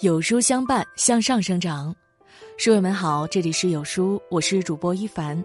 [0.00, 1.94] 有书相伴，向上生长。
[2.56, 5.44] 书友们好，这里是有书，我是主播一凡。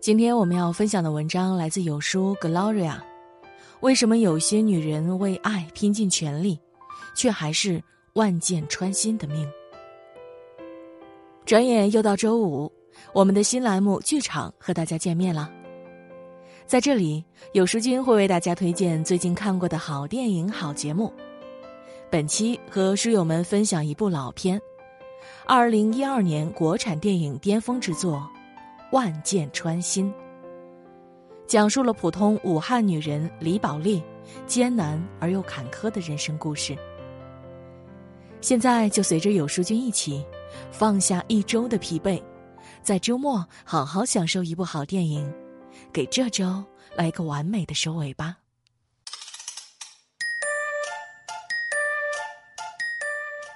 [0.00, 2.98] 今天我们要分享的文章来自有书 Gloria。
[3.78, 6.58] 为什么有些女人为爱拼尽全力，
[7.14, 7.80] 却还是
[8.14, 9.48] 万箭穿心的命？
[11.46, 12.72] 转眼又到周五，
[13.12, 15.48] 我们的新栏目剧场和大家见面了。
[16.66, 21.12] 在这里，有书君会为大家推荐最近看过的好电影、好节目。
[22.10, 24.60] 本期和书友们分享一部老片，
[25.46, 28.16] 二零一二年国产电影巅峰之作
[28.90, 30.12] 《万箭穿心》，
[31.46, 34.02] 讲述了普通武汉女人李宝莉
[34.44, 36.76] 艰难而又坎坷的人生故事。
[38.40, 40.26] 现在就随着有书君一起
[40.72, 42.20] 放下一周的疲惫，
[42.82, 45.32] 在周末好好享受一部好电影，
[45.92, 46.64] 给这周
[46.96, 48.36] 来个完美的收尾吧。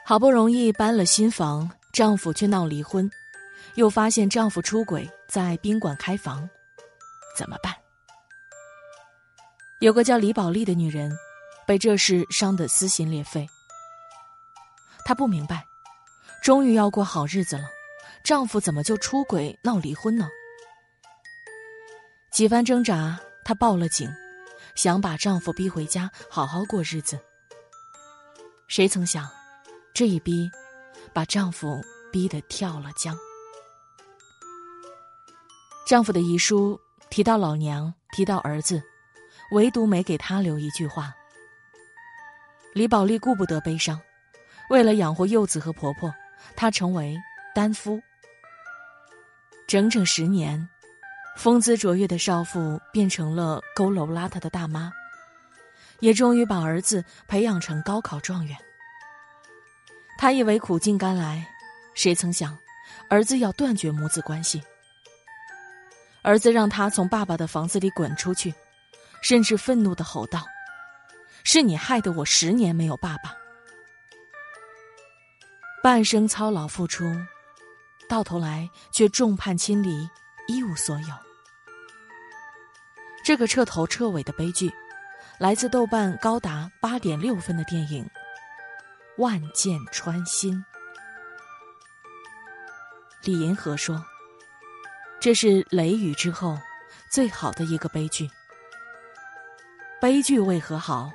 [0.06, 3.10] 好不容易搬了新房，丈夫却闹离婚，
[3.76, 6.46] 又发现丈夫出轨，在宾馆开房，
[7.34, 7.74] 怎么办？
[9.80, 11.10] 有个叫李宝莉的女人，
[11.66, 13.46] 被这事伤得撕心裂肺。
[15.06, 15.64] 她不明白，
[16.42, 17.64] 终于要过好日子了，
[18.22, 20.28] 丈夫怎么就出轨闹离婚呢？
[22.30, 24.12] 几番挣扎，她报了警，
[24.74, 27.18] 想把丈夫逼回家，好好过日子。
[28.68, 29.26] 谁曾想？
[29.94, 30.50] 这一逼，
[31.12, 33.16] 把丈夫逼得跳了江。
[35.86, 36.76] 丈夫的遗书
[37.10, 38.82] 提到老娘，提到儿子，
[39.52, 41.14] 唯独没给他留一句话。
[42.72, 44.00] 李宝莉顾不得悲伤，
[44.68, 46.12] 为了养活幼子和婆婆，
[46.56, 47.16] 她成为
[47.54, 48.02] 单夫。
[49.68, 50.68] 整整十年，
[51.36, 54.92] 风姿卓越的少妇变成了佝偻邋遢的大妈，
[56.00, 58.56] 也终于把儿子培养成高考状元。
[60.16, 61.46] 他以为苦尽甘来，
[61.94, 62.56] 谁曾想，
[63.08, 64.62] 儿子要断绝母子关系。
[66.22, 68.54] 儿子让他从爸爸的房子里滚出去，
[69.22, 70.46] 甚至愤怒的吼道
[71.44, 73.34] ：“是你害得我十年没有爸爸。”
[75.82, 77.04] 半生操劳付出，
[78.08, 80.08] 到头来却众叛亲离，
[80.48, 81.08] 一无所有。
[83.22, 84.72] 这个彻头彻尾的悲剧，
[85.38, 88.08] 来自豆瓣高达八点六分的电影。
[89.16, 90.64] 万箭穿心，
[93.22, 94.04] 李银河说
[95.20, 96.58] ：“这是雷雨之后
[97.12, 98.28] 最好的一个悲剧。
[100.00, 101.12] 悲剧为何好？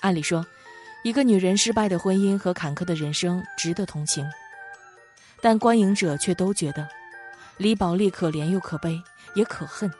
[0.00, 0.46] 按理说，
[1.04, 4.26] 一个女人失败的婚姻和坎坷的人生值得同情，
[5.42, 6.88] 但观影者却都觉得
[7.58, 8.98] 李宝莉可怜又可悲，
[9.34, 9.92] 也可恨。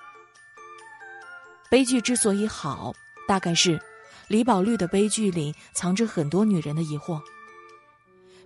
[1.68, 2.94] 悲剧之所以好，
[3.28, 3.78] 大概是……”
[4.28, 7.20] 李宝莉的悲剧里藏着很多女人的疑惑：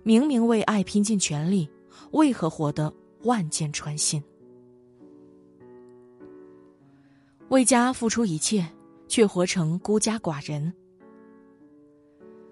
[0.03, 1.67] 明明为爱拼尽全力，
[2.11, 2.93] 为何活得
[3.23, 4.23] 万箭穿心？
[7.49, 8.65] 为家付出一切，
[9.07, 10.71] 却活成孤家寡人。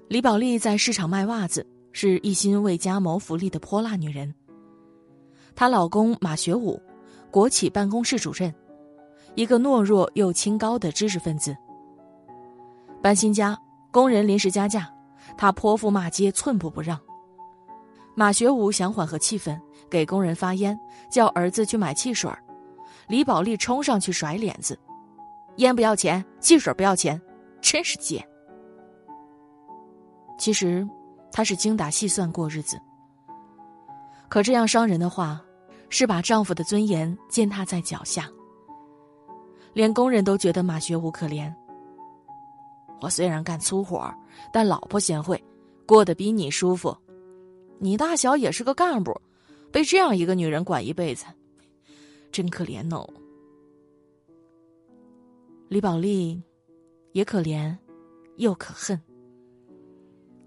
[0.07, 4.33] 李宝莉在市场卖袜子，是一心为家谋福利的泼辣女人。
[5.55, 6.81] 她老公马学武，
[7.29, 8.51] 国企办公室主任，
[9.35, 11.55] 一个懦弱又清高的知识分子。
[13.01, 13.57] 搬新家，
[13.91, 14.91] 工人临时加价，
[15.37, 16.99] 他泼妇骂街，寸步不让。
[18.13, 19.57] 马学武想缓和气氛，
[19.89, 20.77] 给工人发烟，
[21.09, 22.29] 叫儿子去买汽水
[23.07, 24.77] 李宝莉冲上去甩脸子
[25.57, 27.19] ：“烟不要钱，汽水不要钱，
[27.61, 28.23] 真是贱。”
[30.37, 30.87] 其实，
[31.31, 32.79] 她是精打细算过日子。
[34.27, 35.41] 可这样伤人的话，
[35.89, 38.29] 是把丈夫的尊严践踏在脚下。
[39.73, 41.51] 连工人都觉得马学武可怜。
[43.01, 44.13] 我虽然干粗活，
[44.51, 45.41] 但老婆贤惠，
[45.85, 46.95] 过得比你舒服。
[47.79, 49.19] 你大小也是个干部，
[49.71, 51.25] 被这样一个女人管一辈子，
[52.31, 53.07] 真可怜哦。
[55.69, 56.41] 李宝莉
[57.13, 57.75] 也可怜，
[58.37, 58.99] 又可恨。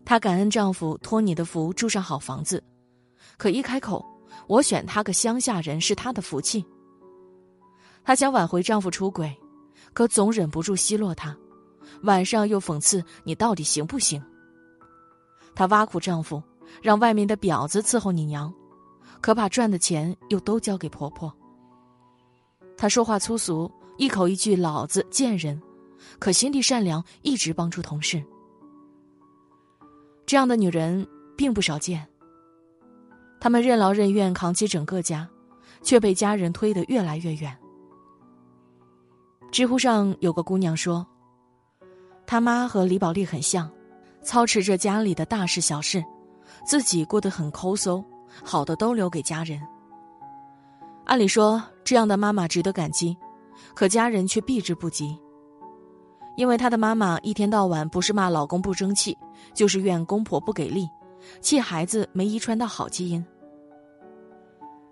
[0.05, 2.63] 她感恩丈夫托你的福住上好房子，
[3.39, 4.05] 可一开口，
[4.47, 6.63] 我选他个乡下人是她的福气。
[8.05, 9.33] 她想挽回丈夫出轨，
[9.95, 11.35] 可总忍不住奚落他。
[12.03, 14.23] 晚上又讽刺你到底行不行？
[15.55, 16.43] 她挖苦丈夫，
[16.81, 18.53] 让外面的婊子伺候你娘，
[19.21, 21.33] 可把赚的钱又都交给婆婆。
[22.77, 25.61] 她说话粗俗，一口一句“老子贱人”，
[26.19, 28.23] 可心地善良，一直帮助同事。
[30.25, 31.07] 这样的女人
[31.37, 32.09] 并不少见。
[33.39, 35.29] 她们任劳任怨扛起整个家，
[35.83, 37.57] 却被家人推得越来越远。
[39.51, 41.07] 知乎上有个姑娘说。
[42.27, 43.71] 他妈和李宝莉很像，
[44.23, 46.03] 操持着家里的大事小事，
[46.65, 48.03] 自己过得很抠搜，
[48.43, 49.61] 好的都留给家人。
[51.05, 53.17] 按理说，这样的妈妈值得感激，
[53.75, 55.19] 可家人却避之不及。
[56.37, 59.19] 因为她的妈妈一天到晚不是骂老公不争气，
[59.53, 60.89] 就是怨公婆不给力，
[61.41, 63.23] 气孩子没遗传到好基因。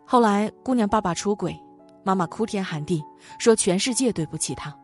[0.04, 1.58] 后来姑娘爸爸出轨，
[2.02, 3.02] 妈妈哭天喊地
[3.38, 4.76] 说全世界对不起她，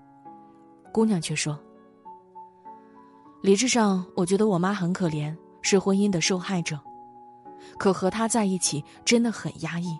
[0.92, 1.58] 姑娘却说
[3.46, 5.32] ：“理智上我觉得我妈很可怜，
[5.62, 6.80] 是婚姻的受害者，
[7.78, 9.96] 可和她在一起真的很压抑。”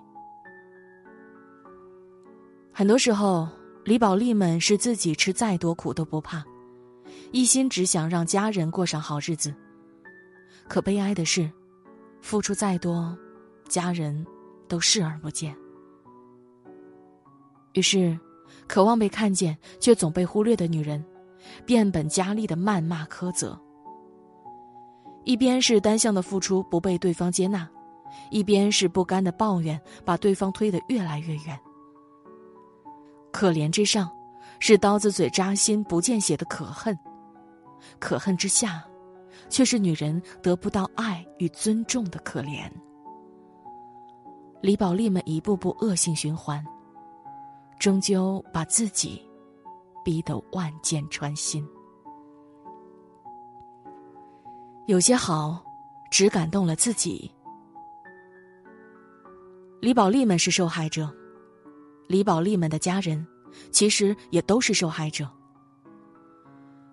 [2.75, 3.49] 很多时候，
[3.85, 6.45] 李宝莉们是自己吃再多苦都不怕，
[7.31, 9.55] 一心只想让家人过上好日子。
[10.67, 11.49] 可悲哀的是，
[12.21, 13.17] 付出再多，
[13.69, 14.27] 家人
[14.67, 15.57] 都视而不见。
[17.75, 18.19] 于是，
[18.67, 21.05] 渴望被看见却总被忽略的女人，
[21.65, 23.59] 变本加厉的谩骂苛责。
[25.25, 27.69] 一边是单向的付出不被对方接纳，
[28.31, 31.59] 一边是不甘的抱怨，把对方推得越来越远。
[33.33, 34.09] 可怜之上，
[34.61, 36.95] 是刀子嘴扎心、不见血的可恨；
[37.99, 38.85] 可恨之下，
[39.49, 42.71] 却是女人得不到爱与尊重的可怜。
[44.63, 46.65] 李宝莉们一步步恶性循环，
[47.81, 49.26] 终究把自己
[50.07, 51.67] 逼得万箭穿心。
[54.87, 55.61] 有些好，
[56.13, 57.29] 只感动了自己。
[59.81, 61.13] 李宝莉们是受害者。
[62.07, 63.27] 李宝莉们的家人，
[63.73, 65.29] 其实也都是受害者。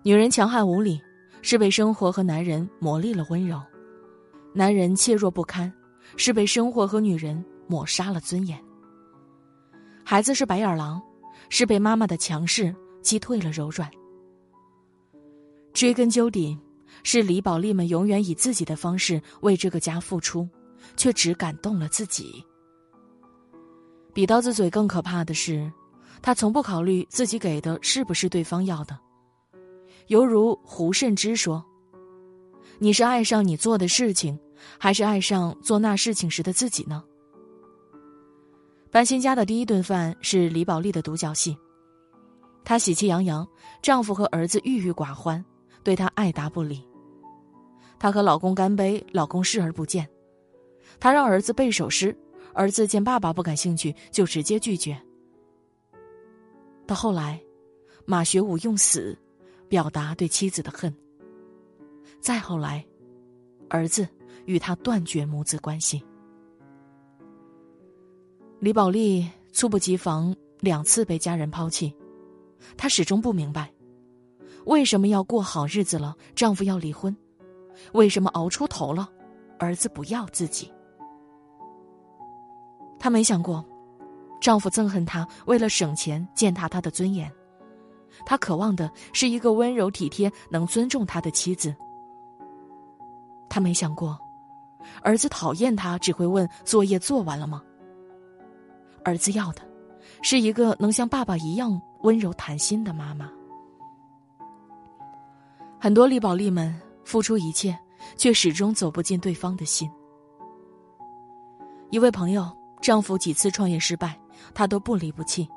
[0.02, 1.00] 女人强悍无理，
[1.40, 3.60] 是被生活和男人磨砺了温柔；
[4.52, 5.72] 男人怯弱不堪，
[6.16, 8.60] 是被生活和女人抹杀了尊严。
[10.04, 11.00] 孩子是白眼狼，
[11.48, 13.88] 是被妈妈的强势击退了柔软。
[15.72, 16.58] 追根究底，
[17.02, 20.48] 是李宝莉们永远以自己的方式为这个家付出，
[20.96, 22.44] 却只感动了自己。
[24.12, 25.70] 比刀子嘴更可怕的是，
[26.22, 28.98] 他从不考虑自己给的是不是对方要的。
[30.06, 31.64] 犹如胡慎之说
[32.78, 34.38] ：“你是爱上你做的事情，
[34.78, 37.02] 还是爱上做那事情时的自己呢？”
[38.92, 41.56] 搬新家的第一顿饭是李宝莉的独角戏。
[42.64, 43.46] 她喜气洋洋，
[43.82, 45.44] 丈夫和儿子郁郁寡欢，
[45.82, 46.82] 对她爱答不理。
[47.98, 50.08] 她和老公干杯，老公视而不见。
[50.98, 52.16] 她让儿子背首诗。
[52.52, 54.96] 儿子见爸爸不感兴趣，就直接拒绝。
[56.86, 57.40] 到后来，
[58.04, 59.18] 马学武用死
[59.68, 60.94] 表达对妻子的恨。
[62.20, 62.84] 再后来，
[63.68, 64.06] 儿子
[64.44, 66.00] 与他断绝母子关系。
[68.60, 71.92] 李宝莉猝不及防两次被家人抛弃，
[72.76, 73.72] 她始终不明白，
[74.66, 77.14] 为什么要过好日子了，丈夫要离婚？
[77.92, 79.08] 为什么熬出头了，
[79.58, 80.72] 儿子不要自己？
[82.98, 83.64] 她没想过，
[84.40, 87.30] 丈夫憎恨她，为了省钱践踏她的尊严。
[88.24, 91.74] 她渴望的是一个温柔体贴、能尊重她的妻子。
[93.48, 94.18] 她没想过，
[95.02, 97.62] 儿子讨厌她，只会问作业做完了吗？
[99.04, 99.62] 儿子要的，
[100.22, 103.30] 是一个能像爸爸一样温柔谈心的妈妈。
[105.78, 106.74] 很多李宝莉们
[107.04, 107.78] 付出一切，
[108.16, 109.90] 却始终走不进对方的心。
[111.90, 112.50] 一位朋友。
[112.82, 114.20] 丈夫几次创业失败，
[114.52, 115.48] 她都不离不弃。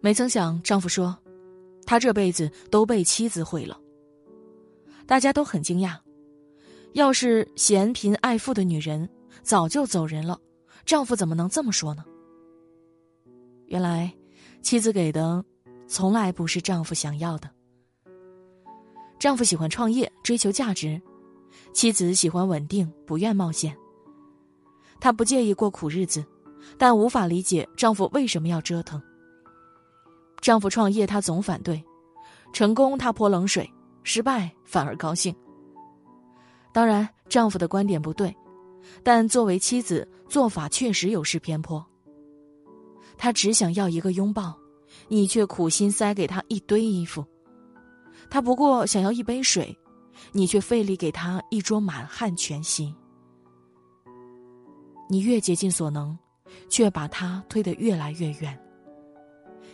[0.00, 1.18] 没曾想，丈夫说
[1.84, 3.76] ：“他这辈子都被妻子毁了。”
[5.08, 5.98] 大家都很惊讶，
[6.92, 9.10] 要是嫌贫爱富的女人
[9.42, 10.38] 早就走人了，
[10.84, 12.04] 丈夫怎么能这么说呢？
[13.66, 14.14] 原来，
[14.62, 15.44] 妻子给的
[15.86, 17.50] 从来不是丈夫想要的。
[19.18, 21.00] 丈夫喜欢创业，追求价值；
[21.72, 23.76] 妻子喜欢稳定，不愿冒险。
[25.00, 26.24] 她不介意过苦日子，
[26.78, 29.00] 但无法理解丈夫为什么要折腾。
[30.40, 31.82] 丈夫创业，她总反对；
[32.52, 33.64] 成功，她泼冷水；
[34.04, 35.34] 失败，反而高兴。
[36.72, 38.34] 当然，丈夫的观点不对，
[39.02, 41.84] 但作为妻子，做法确实有失偏颇。
[43.22, 44.58] 他只想要一个拥抱，
[45.08, 47.22] 你却苦心塞给他一堆衣服；
[48.30, 49.76] 他不过想要一杯水，
[50.32, 52.94] 你却费力给他一桌满汉全席。
[55.06, 56.18] 你越竭尽所能，
[56.70, 58.58] 却把他推得越来越远。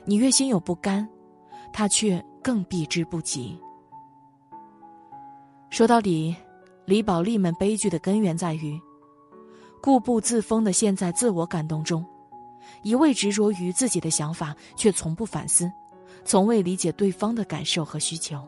[0.05, 1.09] 你越心有不甘，
[1.73, 3.57] 他却更避之不及。
[5.71, 6.35] 说到底，
[6.85, 8.77] 李宝莉们悲剧的根源在于
[9.81, 12.05] 固步自封的陷在自我感动中，
[12.83, 15.71] 一味执着于自己的想法，却从不反思，
[16.25, 18.47] 从未理解对方的感受和需求。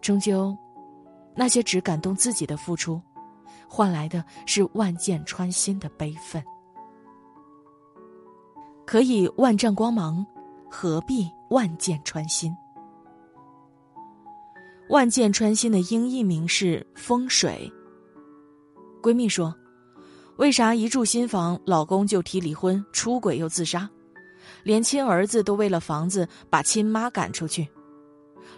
[0.00, 0.56] 终究，
[1.34, 3.00] 那些只感动自己的付出，
[3.68, 6.42] 换来的是万箭穿心的悲愤。
[8.86, 10.26] 可以万丈光芒，
[10.70, 12.56] 何必万箭穿心？
[14.88, 17.72] 万箭穿心的英译名是风水。
[19.00, 19.54] 闺蜜说
[20.40, 23.86] ：“为啥一住新房，老公就提离婚、出轨又自杀，
[24.62, 27.68] 连亲儿子都为了房子把亲妈赶出去？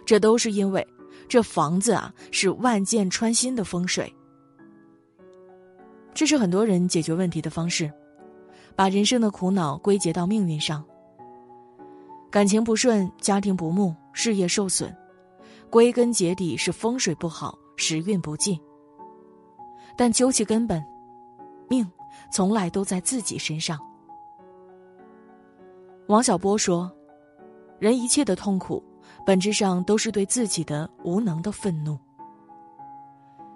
[0.05, 0.87] 这都是因为
[1.27, 4.11] 这房子啊是万箭穿心的风水。
[6.13, 7.91] 这是很多人解决问题的方式，
[8.77, 10.81] 把人生的苦恼归结到命运上。
[12.31, 14.95] 感情不顺，家庭不睦，事业受损，
[15.69, 18.57] 归根结底是风水不好，时运不济。”
[19.97, 20.81] 但究其根本，
[21.73, 21.91] 命
[22.31, 23.79] 从来都在自己身上。
[26.05, 26.91] 王小波说
[27.79, 28.83] ：“人一切的痛苦，
[29.25, 31.97] 本质上都是对自己的无能的愤怒。”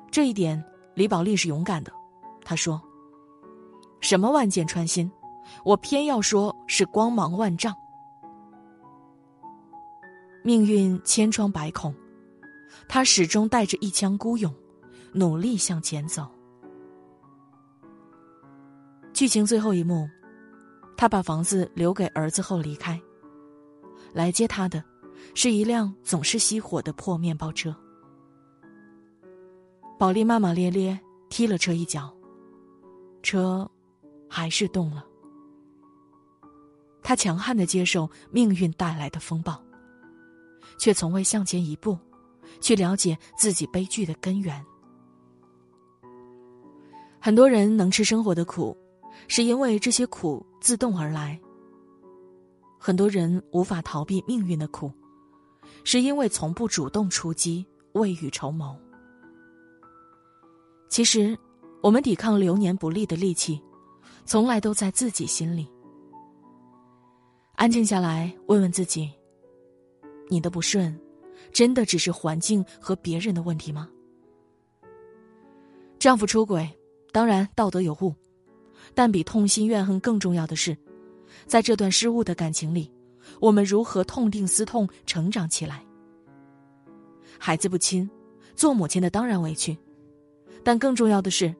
[0.10, 0.64] 这一点，
[0.96, 1.94] 李宝莉是勇敢的。
[2.44, 2.82] 他说
[4.02, 5.12] ：“什么万箭穿心，
[5.64, 7.76] 我偏要说是光芒万丈。
[10.44, 11.94] 命运千疮百孔，
[12.88, 14.52] 他始终带着一腔孤勇。”
[15.14, 16.28] 努力向前走。
[19.18, 20.08] 剧情最后一幕，
[20.96, 23.02] 他把房子留给儿子后离开。
[24.14, 24.84] 来接他的，
[25.34, 27.76] 是一辆总是熄火的破面包车。
[29.98, 32.16] 宝莉骂骂咧咧，踢了车一脚，
[33.24, 33.68] 车
[34.30, 35.04] 还是动了。
[37.02, 39.60] 他强悍的接受命运带来的风暴，
[40.78, 41.98] 却从未向前一步，
[42.62, 44.64] 去了解自己悲剧的根源。
[47.20, 48.78] 很多人能吃生活的苦，
[49.28, 51.40] 是因为这些苦自动而来。
[52.80, 54.92] 很多人无法逃避命运的苦，
[55.84, 58.78] 是因为从不主动出击，未雨绸缪。
[60.88, 61.38] 其实，
[61.82, 63.62] 我们抵抗流年不利的力气，
[64.26, 65.68] 从来都在自己心里。
[67.56, 69.12] 安静下来，问问自己：
[70.30, 70.98] 你的不顺，
[71.52, 73.90] 真的只是环境和别人的问题吗？
[76.00, 76.70] 丈夫出轨。
[77.12, 78.14] 当然，道德有误，
[78.98, 80.76] 但比痛心怨恨更重要的是，
[81.46, 82.92] 在这段失误的感情里，
[83.40, 85.86] 我们如何痛定思痛，成长起来。
[87.38, 88.10] 孩子不亲，
[88.56, 89.78] 做母亲的当然委屈，
[90.64, 91.54] 但更重要的是，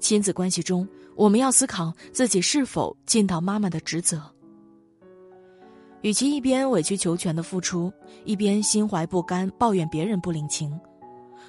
[0.00, 4.22] 亲子关系中，我们要思考自己是否尽到妈妈的职责。
[6.02, 7.90] 与其一边委曲求全的付出，
[8.26, 10.78] 一边心怀不甘抱怨别人不领情，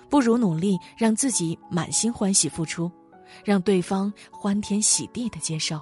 [0.10, 2.90] 不如努力让自己满心欢喜付出。
[3.44, 5.80] 让对方欢天喜地的接受。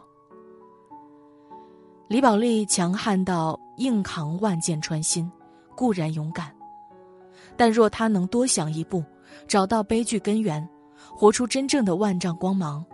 [2.08, 5.32] 李宝莉强悍到硬扛万箭穿心，
[5.76, 6.54] 固然勇敢，
[7.56, 9.04] 但若她能多想一步，
[9.48, 10.68] 找到悲剧根源，
[11.16, 12.86] 活出真正的万丈光芒，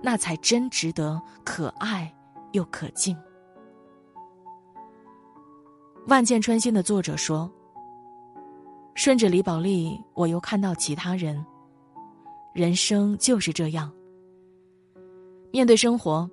[0.00, 2.10] 那才真值得可爱
[2.52, 3.14] 又可敬。
[6.08, 7.50] 《万箭穿心》的作者说
[8.94, 11.44] ：“顺着李宝莉，我又看到其他人。”
[12.56, 13.92] 人生就是这样。
[15.52, 16.28] 面对生活，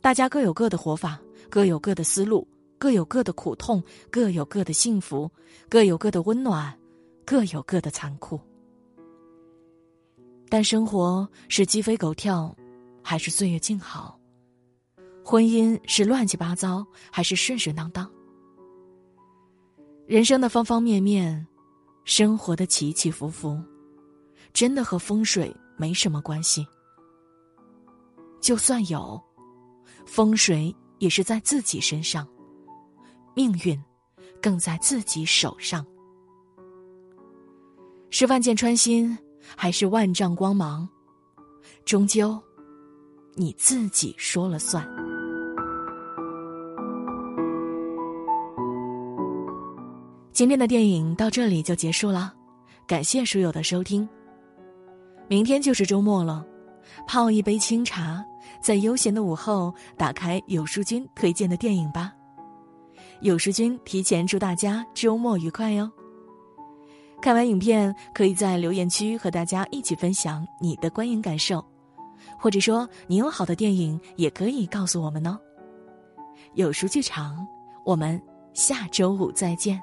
[0.00, 2.44] 大家各有各的活法，各有各的思路，
[2.78, 3.80] 各有各的苦痛，
[4.10, 5.30] 各有各的幸福，
[5.68, 6.76] 各有各的温暖，
[7.24, 8.40] 各有各的残酷。
[10.48, 12.52] 但生活是鸡飞狗跳，
[13.00, 14.18] 还是岁月静好？
[15.24, 18.10] 婚姻是乱七八糟，还是顺顺当当？
[20.08, 21.46] 人生的方方面面，
[22.04, 23.56] 生活的起起伏伏，
[24.52, 25.54] 真的和风水。
[25.78, 26.66] 没什么关系。
[28.40, 29.20] 就算有，
[30.04, 32.28] 风水也是在自己身上，
[33.34, 33.80] 命运
[34.42, 35.86] 更在自己手上。
[38.10, 39.16] 是万箭穿心，
[39.56, 40.88] 还是万丈光芒？
[41.84, 42.40] 终究，
[43.34, 44.86] 你自己说了算。
[50.32, 52.32] 今天的电影到这里就结束了，
[52.86, 54.08] 感谢书友的收听。
[55.28, 56.44] 明天就是周末了，
[57.06, 58.24] 泡一杯清茶，
[58.62, 62.12] 在悠闲的午后打开有书君推荐的电影吧。
[63.20, 65.90] 有书君提前祝大家周末愉快哟！
[67.20, 71.62] 看完影片，可以在留言区和大家一起分享你的观影感受，
[72.38, 75.38] 或者说你有好的电影，也可以告诉我们哦。
[76.54, 77.46] 有书剧场，
[77.84, 78.20] 我们
[78.54, 79.78] 下周五再见。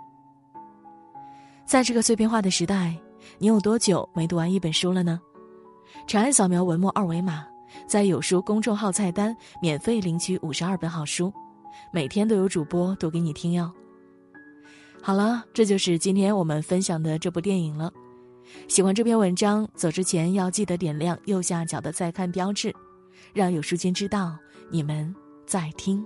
[1.66, 2.96] 在这个碎片化的时代，
[3.38, 5.20] 你有多久没读完一本书了呢？
[6.08, 7.46] 长按扫描文末二维码，
[7.88, 11.34] 在有书公众号菜单免费领取五十二本好书，
[11.92, 13.72] 每天都有主播读给你听哟。
[15.02, 17.92] 好了，这就是今天我们分享的这部电影了。
[18.68, 22.74] 喜欢这篇文章，走之前要记得点亮右下角的再看标志，
[23.34, 24.38] 让有书君知道
[24.70, 25.14] 你们
[25.46, 26.06] 在听。